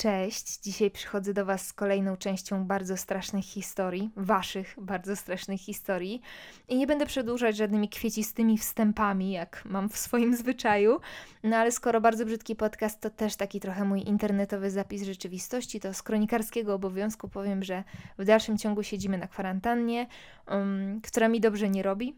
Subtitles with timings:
[0.00, 6.22] Cześć, dzisiaj przychodzę do Was z kolejną częścią bardzo strasznych historii, Waszych bardzo strasznych historii.
[6.68, 11.00] I nie będę przedłużać żadnymi kwiecistymi wstępami, jak mam w swoim zwyczaju.
[11.42, 15.94] No ale skoro bardzo brzydki podcast to też taki trochę mój internetowy zapis rzeczywistości, to
[15.94, 17.84] z kronikarskiego obowiązku powiem, że
[18.18, 20.06] w dalszym ciągu siedzimy na kwarantannie,
[20.50, 22.16] um, która mi dobrze nie robi.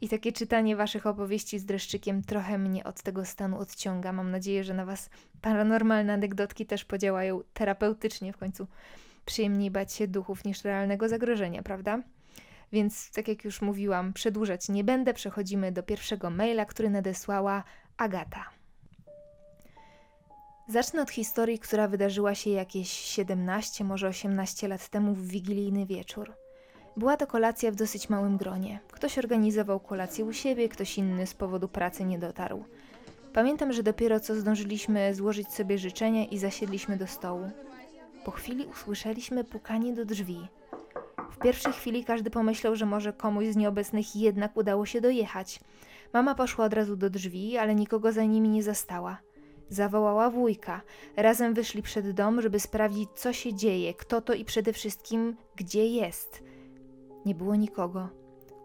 [0.00, 4.12] I takie czytanie Waszych opowieści z dreszczykiem trochę mnie od tego stanu odciąga.
[4.12, 5.10] Mam nadzieję, że na Was
[5.40, 8.66] paranormalne anegdotki też podziałają terapeutycznie w końcu.
[9.26, 12.02] Przyjemniej bać się duchów niż realnego zagrożenia, prawda?
[12.72, 15.14] Więc, tak jak już mówiłam, przedłużać nie będę.
[15.14, 17.64] Przechodzimy do pierwszego maila, który nadesłała
[17.96, 18.44] Agata.
[20.68, 26.32] Zacznę od historii, która wydarzyła się jakieś 17, może 18 lat temu w wigilijny wieczór.
[27.00, 28.80] Była to kolacja w dosyć małym gronie.
[28.92, 32.64] Ktoś organizował kolację u siebie, ktoś inny z powodu pracy nie dotarł.
[33.32, 37.50] Pamiętam, że dopiero co zdążyliśmy złożyć sobie życzenia i zasiedliśmy do stołu.
[38.24, 40.48] Po chwili usłyszeliśmy pukanie do drzwi.
[41.30, 45.60] W pierwszej chwili każdy pomyślał, że może komuś z nieobecnych jednak udało się dojechać.
[46.12, 49.18] Mama poszła od razu do drzwi, ale nikogo za nimi nie zastała.
[49.68, 50.80] Zawołała wujka.
[51.16, 55.86] Razem wyszli przed dom, żeby sprawdzić, co się dzieje, kto to i przede wszystkim, gdzie
[55.86, 56.42] jest.
[57.26, 58.08] Nie było nikogo.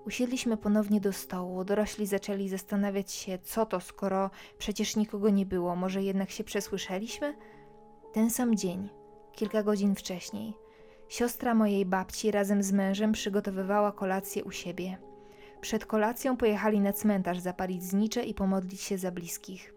[0.06, 1.64] Usiedliśmy ponownie do stołu.
[1.64, 5.76] Dorośli zaczęli zastanawiać się, co to, skoro przecież nikogo nie było.
[5.76, 7.36] Może jednak się przesłyszeliśmy?
[8.14, 8.90] Ten sam dzień,
[9.32, 10.54] kilka godzin wcześniej,
[11.10, 14.98] siostra mojej babci razem z mężem przygotowywała kolację u siebie.
[15.62, 19.74] Przed kolacją pojechali na cmentarz zapalić znicze i pomodlić się za bliskich.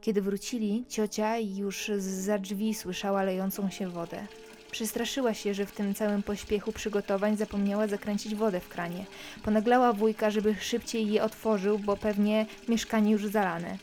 [0.00, 4.26] Kiedy wrócili, ciocia już za drzwi słyszała lejącą się wodę.
[4.74, 9.04] Przestraszyła się, że w tym całym pośpiechu przygotowań zapomniała zakręcić wodę w kranie.
[9.44, 13.78] Ponaglała wujka, żeby szybciej je otworzył, bo pewnie mieszkanie już zalane.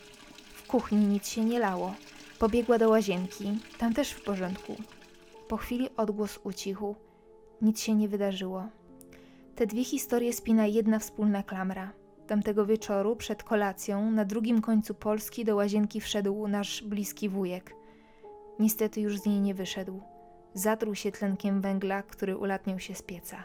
[0.54, 1.94] W kuchni nic się nie lało.
[2.38, 4.76] Pobiegła do łazienki, tam też w porządku.
[5.48, 6.94] Po chwili odgłos ucichł.
[7.62, 8.68] Nic się nie wydarzyło.
[9.56, 11.92] Te dwie historie spina jedna wspólna klamra.
[12.26, 17.74] Tamtego wieczoru, przed kolacją, na drugim końcu Polski do łazienki wszedł nasz bliski wujek.
[18.58, 20.11] Niestety już z niej nie wyszedł
[20.54, 23.44] zatruł się tlenkiem węgla, który ulatniał się z pieca.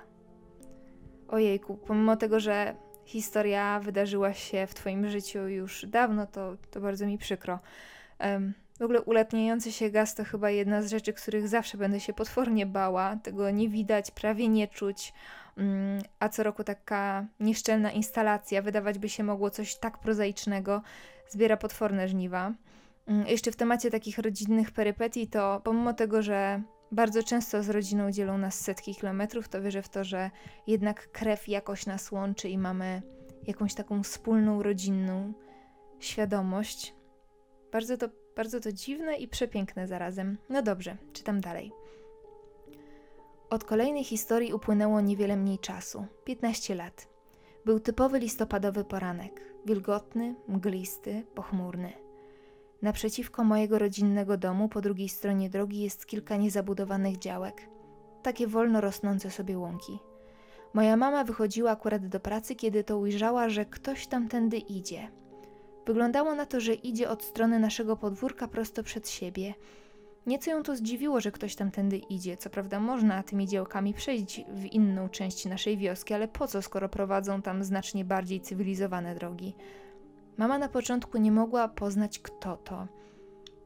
[1.28, 2.76] Ojejku, pomimo tego, że
[3.06, 7.60] historia wydarzyła się w Twoim życiu już dawno, to, to bardzo mi przykro.
[8.20, 12.14] Um, w ogóle ulatniający się gaz to chyba jedna z rzeczy, których zawsze będę się
[12.14, 13.16] potwornie bała.
[13.24, 15.14] Tego nie widać, prawie nie czuć.
[15.58, 15.68] Um,
[16.20, 20.82] a co roku taka nieszczelna instalacja, wydawać by się mogło coś tak prozaicznego,
[21.30, 22.54] zbiera potworne żniwa.
[23.08, 28.12] Um, jeszcze w temacie takich rodzinnych perypetii, to pomimo tego, że bardzo często z rodziną
[28.12, 30.32] dzielą nas setki kilometrów, to wierzę w to, że
[30.68, 33.02] jednak krew jakoś nas łączy i mamy
[33.48, 35.34] jakąś taką wspólną, rodzinną
[36.00, 36.96] świadomość.
[37.72, 40.38] Bardzo to, bardzo to dziwne i przepiękne zarazem.
[40.50, 41.72] No dobrze, czytam dalej.
[43.50, 47.08] Od kolejnej historii upłynęło niewiele mniej czasu 15 lat.
[47.66, 52.07] Był typowy listopadowy poranek wilgotny, mglisty, pochmurny.
[52.82, 57.70] Naprzeciwko mojego rodzinnego domu po drugiej stronie drogi jest kilka niezabudowanych działek.
[58.24, 60.00] Takie wolno rosnące sobie łąki.
[60.74, 65.12] Moja mama wychodziła akurat do pracy, kiedy to ujrzała, że ktoś tamtędy idzie.
[65.86, 69.54] Wyglądało na to, że idzie od strony naszego podwórka prosto przed siebie.
[70.28, 72.38] Nieco ją to zdziwiło, że ktoś tamtędy idzie.
[72.38, 76.90] Co prawda można tymi działkami przejść w inną część naszej wioski, ale po co, skoro
[76.90, 79.56] prowadzą tam znacznie bardziej cywilizowane drogi?
[80.38, 82.88] Mama na początku nie mogła poznać, kto to.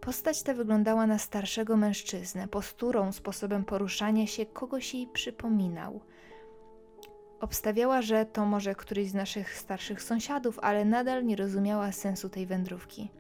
[0.01, 6.01] Postać ta wyglądała na starszego mężczyznę, posturą, sposobem poruszania się kogoś jej przypominał.
[7.39, 12.45] Obstawiała, że to może któryś z naszych starszych sąsiadów, ale nadal nie rozumiała sensu tej
[12.45, 13.11] wędrówki.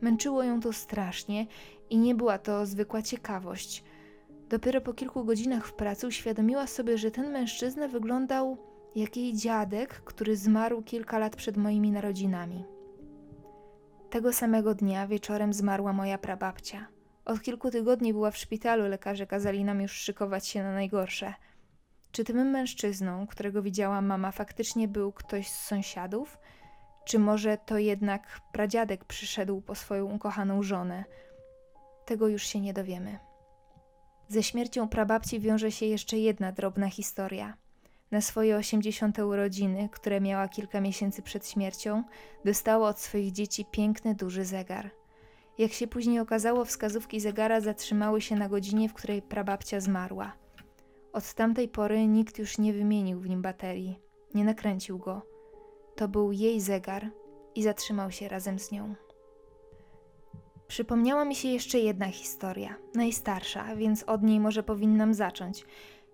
[0.00, 1.46] Męczyło ją to strasznie
[1.90, 3.84] i nie była to zwykła ciekawość.
[4.48, 8.56] Dopiero po kilku godzinach w pracy uświadomiła sobie, że ten mężczyzna wyglądał
[8.94, 12.64] jak jej dziadek, który zmarł kilka lat przed moimi narodzinami.
[14.12, 16.86] Tego samego dnia wieczorem zmarła moja prababcia.
[17.24, 21.34] Od kilku tygodni była w szpitalu, lekarze kazali nam już szykować się na najgorsze.
[22.10, 26.38] Czy tym mężczyzną, którego widziała mama, faktycznie był ktoś z sąsiadów?
[27.04, 31.04] Czy może to jednak pradziadek przyszedł po swoją ukochaną żonę?
[32.04, 33.18] Tego już się nie dowiemy.
[34.28, 37.56] Ze śmiercią prababci wiąże się jeszcze jedna drobna historia.
[38.12, 39.18] Na swoje 80.
[39.18, 42.04] urodziny, które miała kilka miesięcy przed śmiercią,
[42.44, 44.90] dostała od swoich dzieci piękny, duży zegar.
[45.58, 50.32] Jak się później okazało, wskazówki zegara zatrzymały się na godzinie, w której prababcia zmarła.
[51.12, 53.98] Od tamtej pory nikt już nie wymienił w nim baterii,
[54.34, 55.22] nie nakręcił go.
[55.96, 57.10] To był jej zegar
[57.54, 58.94] i zatrzymał się razem z nią.
[60.68, 65.64] Przypomniała mi się jeszcze jedna historia, najstarsza, więc od niej może powinnam zacząć.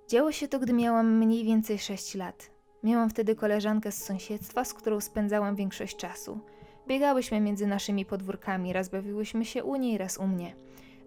[0.08, 2.50] Działo się to, gdy miałam mniej więcej 6 lat.
[2.82, 6.40] Miałam wtedy koleżankę z sąsiedztwa, z którą spędzałam większość czasu.
[6.87, 10.55] Biegałyśmy między naszymi podwórkami, raz bawiłyśmy się u niej, raz u mnie.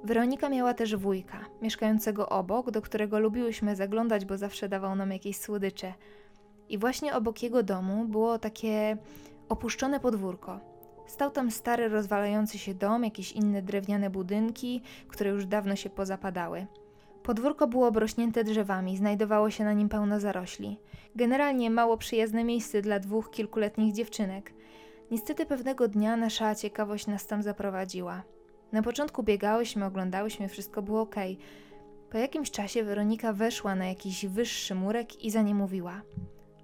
[0.03, 5.37] Weronika miała też wujka, mieszkającego obok, do którego lubiłyśmy zaglądać, bo zawsze dawał nam jakieś
[5.37, 5.93] słodycze.
[6.69, 8.97] I właśnie obok jego domu było takie
[9.49, 10.59] opuszczone podwórko.
[11.07, 16.67] Stał tam stary, rozwalający się dom, jakieś inne drewniane budynki, które już dawno się pozapadały.
[17.23, 20.79] Podwórko było obrośnięte drzewami, znajdowało się na nim pełno zarośli.
[21.15, 24.53] Generalnie mało przyjazne miejsce dla dwóch kilkuletnich dziewczynek.
[25.11, 28.23] Niestety pewnego dnia nasza ciekawość nas tam zaprowadziła.
[28.71, 31.15] Na początku biegałyśmy, oglądałyśmy, wszystko było ok.
[32.09, 36.01] Po jakimś czasie Weronika weszła na jakiś wyższy murek i za nie mówiła.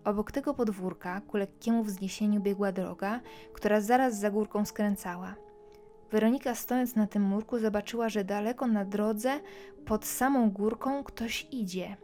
[0.03, 3.19] Obok tego podwórka, ku lekkiemu wzniesieniu biegła droga,
[3.53, 5.35] która zaraz za górką skręcała.
[6.11, 9.39] Weronika stojąc na tym murku zobaczyła, że daleko na drodze,
[9.85, 11.97] pod samą górką, ktoś idzie.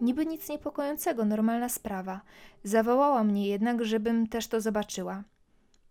[0.00, 2.20] Niby nic niepokojącego, normalna sprawa.
[2.64, 5.24] Zawołała mnie jednak, żebym też to zobaczyła.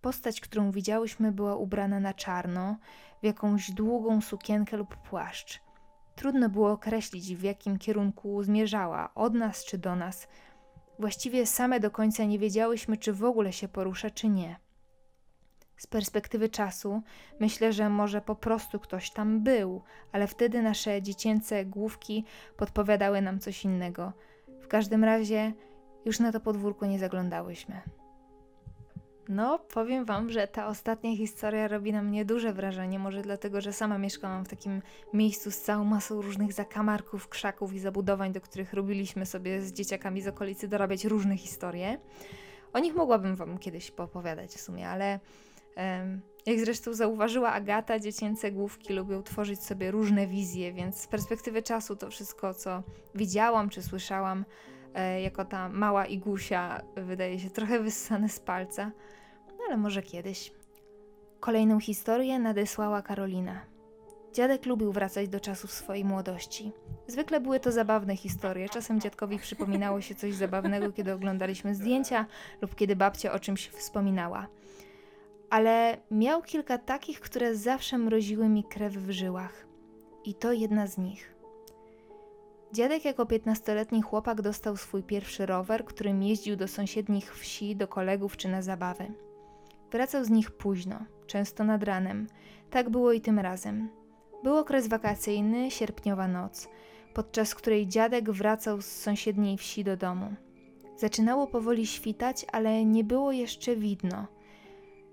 [0.02, 2.78] Postać, którą widziałyśmy, była ubrana na czarno,
[3.22, 5.62] w jakąś długą sukienkę lub płaszcz.
[6.16, 10.28] Trudno było określić, w jakim kierunku zmierzała, od nas czy do nas.
[11.00, 14.65] Właściwie same do końca nie wiedziałyśmy, czy w ogóle się porusza, czy nie.
[15.78, 17.02] Z perspektywy czasu
[17.40, 19.82] myślę, że może po prostu ktoś tam był,
[20.12, 22.26] ale wtedy nasze dziecięce główki
[22.58, 24.14] podpowiadały nam coś innego.
[24.62, 25.54] W każdym razie
[26.06, 27.82] już na to podwórko nie zaglądałyśmy.
[29.30, 33.00] No, powiem Wam, że ta ostatnia historia robi na mnie duże wrażenie.
[33.00, 34.82] Może dlatego, że sama mieszkałam w takim
[35.14, 40.22] miejscu z całą masą różnych zakamarków, krzaków i zabudowań, do których robiliśmy sobie z dzieciakami
[40.22, 41.98] z okolicy dorabiać różne historie.
[42.74, 45.20] O nich mogłabym Wam kiedyś poopowiadać w sumie, ale
[46.46, 51.96] jak zresztą zauważyła Agata, dziecięce główki lubią tworzyć sobie różne wizje, więc z perspektywy czasu
[51.96, 52.84] to wszystko, co
[53.16, 54.46] widziałam czy słyszałam,
[54.94, 58.92] e, jako ta mała igusia, wydaje się trochę wyssane z palca,
[59.48, 60.52] no ale może kiedyś.
[61.40, 63.62] Kolejną historię nadesłała Karolina.
[64.34, 66.72] Dziadek lubił wracać do czasów swojej młodości.
[67.08, 68.70] Zwykle były to zabawne historie.
[68.70, 72.26] Czasem dziadkowi przypominało się coś zabawnego, kiedy oglądaliśmy zdjęcia
[72.62, 74.48] lub kiedy babcia o czymś wspominała
[75.50, 79.68] ale miał kilka takich, które zawsze mroziły mi krew w żyłach.
[80.26, 81.36] I to jedna z nich.
[82.74, 88.38] Dziadek jako piętnastoletni chłopak dostał swój pierwszy rower, którym jeździł do sąsiednich wsi, do kolegów
[88.38, 89.12] czy na zabawy.
[89.92, 92.28] Wracał z nich późno, często nad ranem.
[92.70, 93.90] Tak było i tym razem.
[94.44, 96.68] Był okres wakacyjny, sierpniowa noc,
[97.14, 100.34] podczas której dziadek wracał z sąsiedniej wsi do domu.
[100.98, 104.28] Zaczynało powoli świtać, ale nie było jeszcze widno–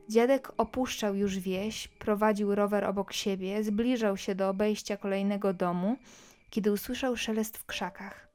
[0.08, 5.96] Dziadek opuszczał już wieś, prowadził rower obok siebie, zbliżał się do obejścia kolejnego domu,
[6.50, 8.28] kiedy usłyszał szelest w krzakach.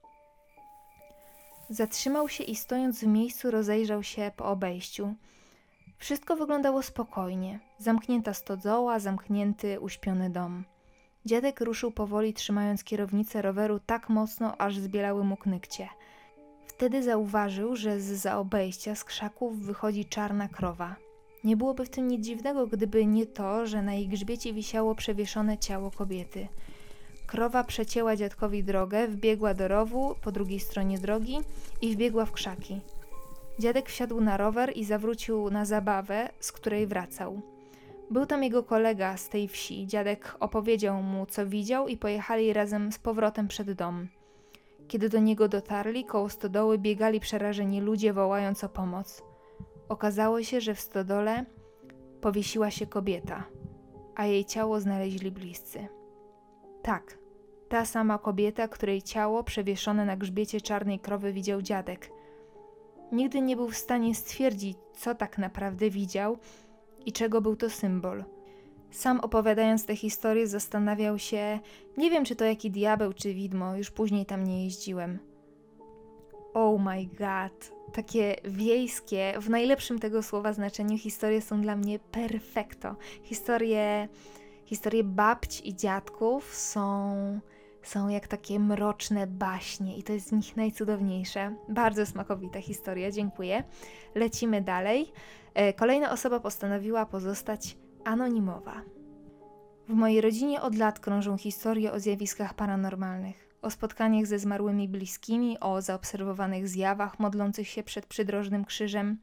[1.70, 5.16] Zatrzymał się i stojąc w miejscu rozejrzał się po obejściu.
[5.98, 7.60] Wszystko wyglądało spokojnie.
[7.78, 10.64] Zamknięta stodzoła, zamknięty, uśpiony dom.
[11.26, 15.90] Dziadek ruszył powoli, trzymając kierownicę roweru tak mocno, aż zbielały mu knykcie.
[16.66, 21.07] Wtedy zauważył, że z za obejścia z krzaków wychodzi czarna krowa.
[21.48, 25.58] Nie byłoby w tym nic dziwnego, gdyby nie to, że na jej grzbiecie wisiało przewieszone
[25.58, 26.48] ciało kobiety.
[27.28, 31.38] Krowa przecięła dziadkowi drogę, wbiegła do rowu po drugiej stronie drogi
[31.82, 32.82] i wbiegła w krzaki.
[33.60, 37.42] Dziadek wsiadł na rower i zawrócił na zabawę, z której wracał.
[38.12, 39.88] Był tam jego kolega z tej wsi.
[39.88, 44.08] Dziadek opowiedział mu, co widział, i pojechali razem z powrotem przed dom.
[44.88, 49.27] Kiedy do niego dotarli, koło stodoły biegali przerażeni ludzie, wołając o pomoc.
[49.90, 51.46] Okazało się, że w stodole
[52.22, 53.44] powiesiła się kobieta,
[54.16, 55.88] a jej ciało znaleźli bliscy.
[56.82, 57.18] Tak,
[57.70, 62.12] ta sama kobieta, której ciało przewieszone na grzbiecie czarnej krowy widział dziadek.
[63.12, 66.38] Nigdy nie był w stanie stwierdzić, co tak naprawdę widział
[67.06, 68.24] i czego był to symbol.
[68.92, 71.60] Sam opowiadając tę historię, zastanawiał się,
[71.98, 75.20] nie wiem czy to jaki diabeł czy widmo, już później tam nie jeździłem.
[76.54, 82.96] Oh my god, takie wiejskie, w najlepszym tego słowa znaczeniu, historie są dla mnie perfekto.
[83.24, 84.08] Historie,
[84.66, 87.40] historie babć i dziadków są,
[87.84, 91.56] są jak takie mroczne baśnie i to jest z nich najcudowniejsze.
[91.70, 93.64] Bardzo smakowita historia, dziękuję.
[94.16, 95.12] Lecimy dalej.
[95.54, 98.82] E, kolejna osoba postanowiła pozostać anonimowa.
[99.88, 105.60] W mojej rodzinie od lat krążą historie o zjawiskach paranormalnych o spotkaniach ze zmarłymi bliskimi,
[105.60, 109.18] o zaobserwowanych zjawach modlących się przed przydrożnym krzyżem.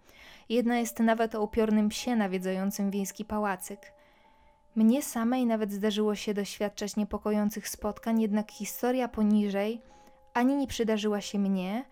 [0.49, 3.93] Jedna jest nawet o upiornym psie nawiedzającym wiejski pałacyk.
[4.77, 9.83] Mnie samej nawet zdarzyło się doświadczać niepokojących spotkań, jednak historia poniżej
[10.35, 11.85] ani nie przydarzyła się mnie,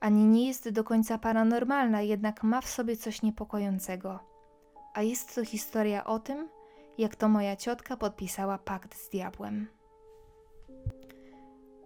[0.00, 4.18] ani nie jest do końca paranormalna, jednak ma w sobie coś niepokojącego.
[4.94, 6.48] A jest to historia o tym,
[6.98, 9.77] jak to moja ciotka podpisała pakt z diabłem.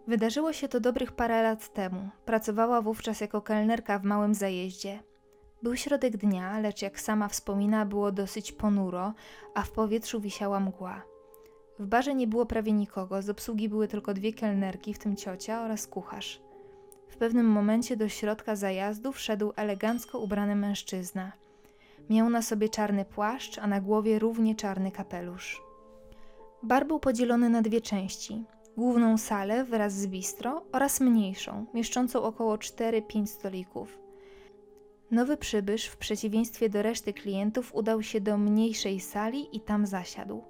[0.06, 2.08] Wydarzyło się to dobrych parę lat temu.
[2.24, 5.02] Pracowała wówczas jako kelnerka w małym zajeździe.
[5.62, 9.14] Był środek dnia, lecz jak sama wspomina, było dosyć ponuro,
[9.54, 11.02] a w powietrzu wisiała mgła.
[11.78, 15.62] W barze nie było prawie nikogo, z obsługi były tylko dwie kelnerki, w tym ciocia
[15.62, 16.40] oraz kucharz.
[17.08, 21.32] W pewnym momencie do środka zajazdu wszedł elegancko ubrany mężczyzna.
[22.10, 25.62] Miał na sobie czarny płaszcz, a na głowie równie czarny kapelusz.
[26.62, 28.44] Bar był podzielony na dwie części.
[28.76, 33.98] Główną salę wraz z bistro oraz mniejszą, mieszczącą około 4-5 stolików.
[35.10, 40.42] Nowy przybysz, w przeciwieństwie do reszty klientów, udał się do mniejszej sali i tam zasiadł.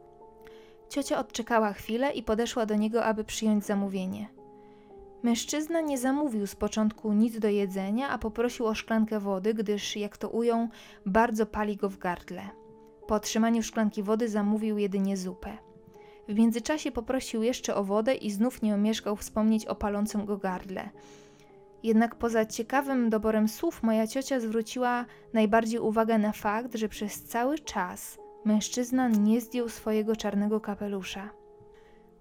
[0.89, 4.29] Ciocia odczekała chwilę i podeszła do niego, aby przyjąć zamówienie.
[5.23, 10.17] Mężczyzna nie zamówił z początku nic do jedzenia, a poprosił o szklankę wody, gdyż, jak
[10.19, 10.69] to ujął,
[11.07, 12.43] bardzo pali go w gardle.
[13.07, 15.72] Po otrzymaniu szklanki wody zamówił jedynie zupę.
[16.29, 20.91] W międzyczasie poprosił jeszcze o wodę i znów nie omieszkał wspomnieć o palącym go gardle.
[21.83, 27.59] Jednak poza ciekawym doborem słów, moja ciocia zwróciła najbardziej uwagę na fakt, że przez cały
[27.59, 31.31] czas mężczyzna nie zdjął swojego czarnego kapelusza.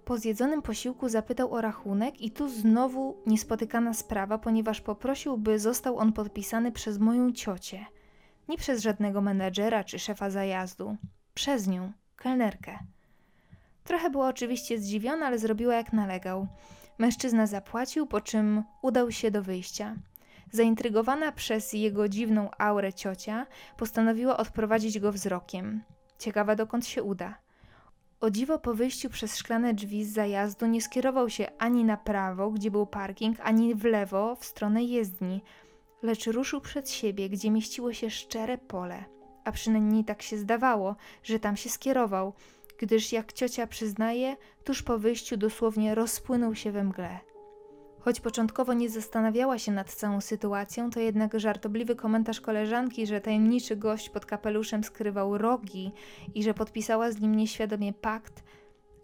[0.05, 5.98] Po zjedzonym posiłku zapytał o rachunek, i tu znowu niespotykana sprawa, ponieważ poprosił, by został
[5.98, 7.86] on podpisany przez moją ciocię.
[8.50, 10.96] Nie przez żadnego menedżera czy szefa zajazdu,
[11.34, 12.79] przez nią, kelnerkę.
[13.91, 16.48] Trochę była oczywiście zdziwiona, ale zrobiła jak nalegał.
[16.98, 19.95] Mężczyzna zapłacił, po czym udał się do wyjścia.
[20.51, 25.83] Zaintrygowana przez jego dziwną aurę ciocia, postanowiła odprowadzić go wzrokiem.
[26.19, 27.38] Ciekawa dokąd się uda.
[28.21, 32.51] O dziwo po wyjściu przez szklane drzwi z zajazdu nie skierował się ani na prawo,
[32.51, 35.41] gdzie był parking, ani w lewo, w stronę jezdni,
[36.03, 39.05] lecz ruszył przed siebie, gdzie mieściło się szczere pole.
[39.43, 42.33] A przynajmniej tak się zdawało, że tam się skierował,
[42.81, 47.19] gdyż jak ciocia przyznaje, tuż po wyjściu dosłownie rozpłynął się we mgle.
[48.00, 53.75] Choć początkowo nie zastanawiała się nad całą sytuacją, to jednak żartobliwy komentarz koleżanki, że tajemniczy
[53.75, 55.91] gość pod kapeluszem skrywał rogi
[56.35, 58.43] i że podpisała z nim nieświadomie pakt,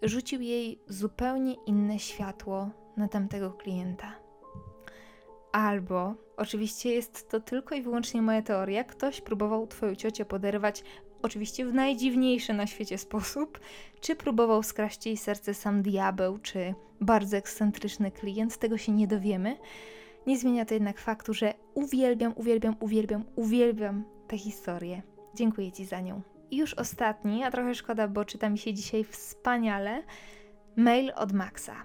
[0.01, 4.11] rzucił jej zupełnie inne światło na tamtego klienta.
[5.51, 10.83] Albo, oczywiście jest to tylko i wyłącznie moja teoria, ktoś próbował twoją ciocię poderwać
[11.21, 13.59] oczywiście w najdziwniejszy na świecie sposób,
[14.01, 19.57] czy próbował skraść jej serce sam diabeł, czy bardzo ekscentryczny klient, tego się nie dowiemy.
[20.27, 25.01] Nie zmienia to jednak faktu, że uwielbiam, uwielbiam, uwielbiam, uwielbiam tę historię.
[25.35, 26.21] Dziękuję Ci za nią.
[26.51, 30.03] I już ostatni, a trochę szkoda, bo czyta mi się dzisiaj wspaniale,
[30.75, 31.75] mail od Maxa.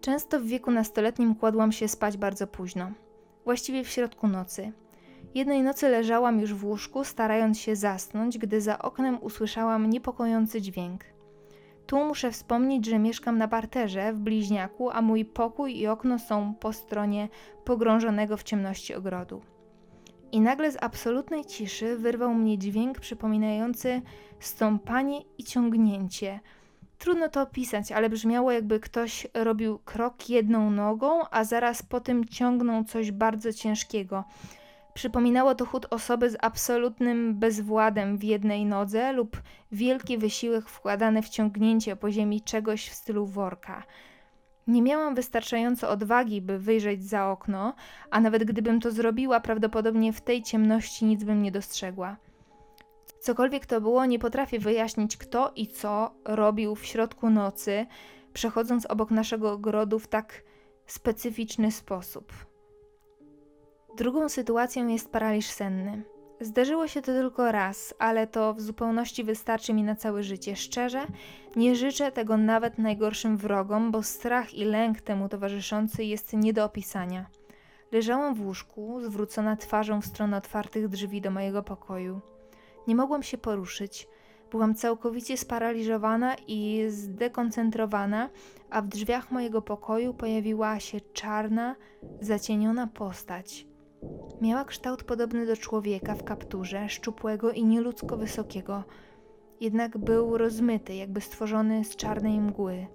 [0.00, 2.92] Często w wieku nastoletnim kładłam się spać bardzo późno,
[3.44, 4.72] właściwie w środku nocy.
[5.34, 11.04] Jednej nocy leżałam już w łóżku, starając się zasnąć, gdy za oknem usłyszałam niepokojący dźwięk.
[11.86, 16.54] Tu muszę wspomnieć, że mieszkam na parterze w bliźniaku, a mój pokój i okno są
[16.54, 17.28] po stronie
[17.64, 19.42] pogrążonego w ciemności ogrodu.
[20.32, 24.02] I nagle z absolutnej ciszy wyrwał mnie dźwięk przypominający
[24.40, 26.40] stąpanie i ciągnięcie.
[26.98, 32.24] Trudno to opisać, ale brzmiało jakby ktoś robił krok jedną nogą, a zaraz po tym
[32.24, 34.24] ciągnął coś bardzo ciężkiego.
[34.94, 41.28] Przypominało to chód osoby z absolutnym bezwładem w jednej nodze lub wielki wysiłek wkładany w
[41.28, 43.82] ciągnięcie po ziemi czegoś w stylu worka.
[44.66, 47.74] Nie miałam wystarczająco odwagi, by wyjrzeć za okno,
[48.10, 52.16] a nawet gdybym to zrobiła, prawdopodobnie w tej ciemności nic bym nie dostrzegła.
[53.20, 57.86] Cokolwiek to było, nie potrafię wyjaśnić, kto i co robił w środku nocy,
[58.32, 60.42] przechodząc obok naszego ogrodu w tak
[60.86, 62.51] specyficzny sposób.
[63.96, 66.02] Drugą sytuacją jest paraliż senny.
[66.40, 70.56] Zdarzyło się to tylko raz, ale to w zupełności wystarczy mi na całe życie.
[70.56, 71.06] Szczerze,
[71.56, 76.64] nie życzę tego nawet najgorszym wrogom, bo strach i lęk temu towarzyszący jest nie do
[76.64, 77.26] opisania.
[77.92, 82.20] Leżałam w łóżku, zwrócona twarzą w stronę otwartych drzwi do mojego pokoju.
[82.86, 84.08] Nie mogłam się poruszyć.
[84.50, 88.30] Byłam całkowicie sparaliżowana i zdekoncentrowana,
[88.70, 91.76] a w drzwiach mojego pokoju pojawiła się czarna,
[92.20, 93.71] zacieniona postać.
[94.40, 98.84] Miała kształt podobny do człowieka w kapturze, szczupłego i nieludzko wysokiego,
[99.60, 102.86] jednak był rozmyty, jakby stworzony z czarnej mgły.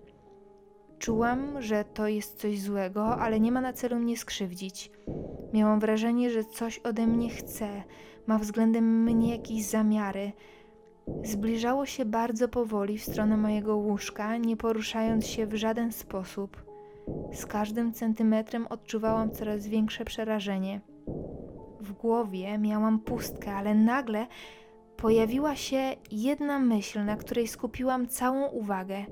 [1.00, 4.92] Czułam, że to jest coś złego, ale nie ma na celu mnie skrzywdzić.
[5.54, 7.84] Miałam wrażenie, że coś ode mnie chce,
[8.28, 10.32] ma względem mnie jakieś zamiary.
[11.24, 16.64] Zbliżało się bardzo powoli w stronę mojego łóżka, nie poruszając się w żaden sposób.
[17.34, 20.82] Z każdym centymetrem odczuwałam coraz większe przerażenie.
[21.80, 24.28] W głowie miałam pustkę, ale nagle
[24.98, 29.06] pojawiła się jedna myśl, na której skupiłam całą uwagę.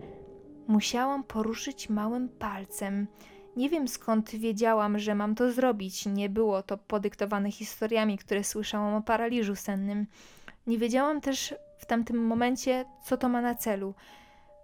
[0.67, 3.07] Musiałam poruszyć małym palcem.
[3.57, 6.05] Nie wiem skąd wiedziałam, że mam to zrobić.
[6.05, 10.07] Nie było to podyktowane historiami, które słyszałam o paraliżu sennym.
[10.67, 13.93] Nie wiedziałam też w tamtym momencie, co to ma na celu.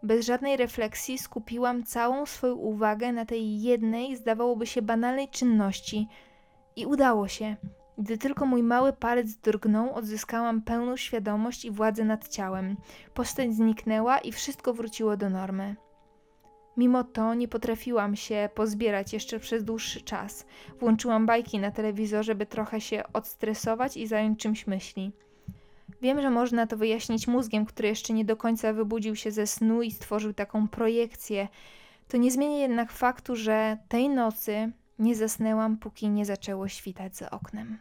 [0.04, 6.08] Bez żadnej refleksji skupiłam całą swoją uwagę na tej jednej, zdawałoby się banalnej czynności.
[6.76, 7.56] I udało się.
[7.98, 12.78] Gdy tylko mój mały palec drgnął, odzyskałam pełną świadomość i władzę nad ciałem.
[13.14, 15.76] Postać zniknęła i wszystko wróciło do normy.
[16.78, 20.46] Mimo to nie potrafiłam się pozbierać jeszcze przez dłuższy czas.
[20.80, 25.12] Włączyłam bajki na telewizorze, by trochę się odstresować i zająć czymś myśli.
[26.02, 29.82] Wiem, że można to wyjaśnić mózgiem, który jeszcze nie do końca wybudził się ze snu
[29.82, 31.48] i stworzył taką projekcję.
[32.08, 34.72] To nie zmienia jednak faktu, że tej nocy
[35.02, 37.78] nie zasnęłam, póki nie zaczęło świtać za oknem.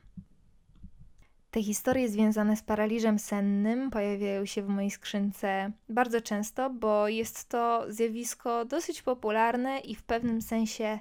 [1.51, 7.49] Te historie związane z paraliżem sennym pojawiają się w mojej skrzynce bardzo często, bo jest
[7.49, 10.99] to zjawisko dosyć popularne i w pewnym sensie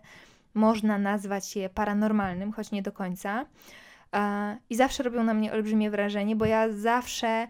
[0.53, 3.45] można nazwać je paranormalnym, choć nie do końca.
[4.69, 7.47] I zawsze robią na mnie olbrzymie wrażenie, bo ja zawsze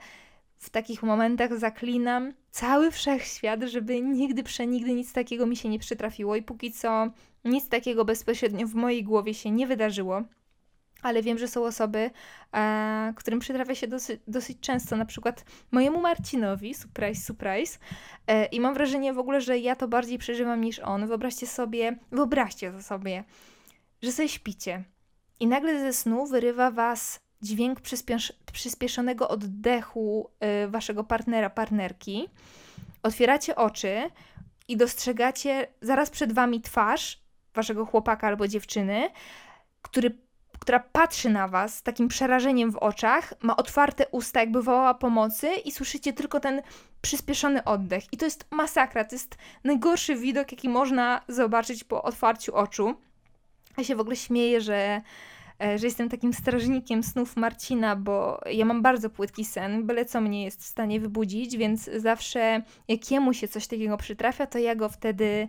[0.60, 6.36] w takich momentach zaklinam cały wszechświat, żeby nigdy, przenigdy nic takiego mi się nie przytrafiło
[6.36, 7.08] i póki co
[7.46, 10.24] nic takiego bezpośrednio w mojej głowie się nie wydarzyło.
[11.02, 12.12] Ale wiem, że są osoby,
[12.54, 17.80] e, którym przytrafia się dosyć, dosyć często, na przykład mojemu Marcinowi, surprise, surprise.
[18.28, 21.08] E, I mam wrażenie w ogóle, że ja to bardziej przeżywam niż on.
[21.08, 23.24] Wyobraźcie sobie, wyobraźcie sobie,
[24.02, 24.84] że sobie śpicie
[25.40, 30.30] i nagle ze snu wyrywa was dźwięk przyspiesz przyspieszonego oddechu
[30.66, 32.30] y, waszego partnera, partnerki.
[33.04, 34.10] Otwieracie oczy
[34.68, 37.22] i dostrzegacie zaraz przed wami twarz
[37.54, 39.10] waszego chłopaka albo dziewczyny,
[39.82, 40.18] który,
[40.60, 45.50] która patrzy na was z takim przerażeniem w oczach, ma otwarte usta, jakby wołała pomocy,
[45.66, 46.62] i słyszycie tylko ten
[47.02, 48.04] przyspieszony oddech.
[48.12, 52.96] I to jest masakra, to jest najgorszy widok, jaki można zobaczyć po otwarciu oczu.
[53.78, 55.02] Ja się w ogóle śmieję, że,
[55.60, 60.44] że jestem takim strażnikiem snów Marcina, bo ja mam bardzo płytki sen, byle co mnie
[60.44, 64.90] jest w stanie wybudzić, więc zawsze jak jemu się coś takiego przytrafia, to ja go
[64.90, 65.48] wtedy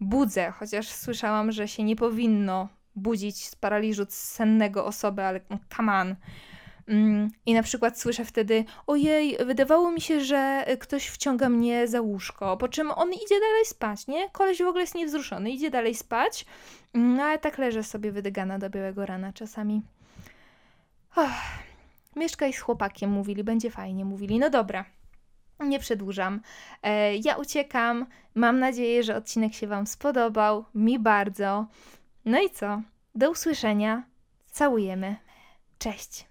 [0.00, 5.40] budzę, chociaż słyszałam, że się nie powinno budzić z paraliżu sennego osoby, ale
[5.76, 6.16] come on.
[6.88, 12.00] Mm, I na przykład słyszę wtedy, ojej, wydawało mi się, że ktoś wciąga mnie za
[12.00, 14.30] łóżko, po czym on idzie dalej spać, nie?
[14.30, 16.46] Koleś w ogóle jest niewzruszony, idzie dalej spać,
[16.94, 19.82] no ale tak leżę sobie wydygana do białego rana czasami.
[21.16, 21.42] Oh,
[22.16, 24.84] mieszkaj z chłopakiem, mówili, będzie fajnie, mówili, no dobra.
[25.60, 26.40] Nie przedłużam.
[26.82, 28.06] E, ja uciekam.
[28.34, 30.64] Mam nadzieję, że odcinek się Wam spodobał.
[30.74, 31.66] Mi bardzo.
[32.24, 32.82] No i co?
[33.14, 34.02] Do usłyszenia.
[34.50, 35.16] Całujemy.
[35.78, 36.27] Cześć.